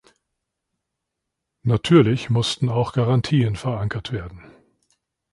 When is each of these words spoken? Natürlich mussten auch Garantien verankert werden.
Natürlich 1.61 2.31
mussten 2.31 2.69
auch 2.69 2.93
Garantien 2.93 3.55
verankert 3.55 4.11
werden. 4.11 4.41